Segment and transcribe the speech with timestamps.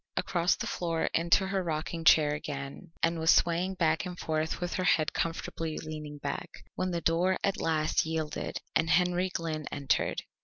[0.17, 4.73] Across the floor into her rocking chair again, and was swaying back and forth with
[4.73, 10.23] her head comfortably leaning back, when the door at last yielded and Henry Glynn entered.